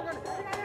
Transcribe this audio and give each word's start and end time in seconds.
I'm 0.00 0.14
gonna. 0.24 0.59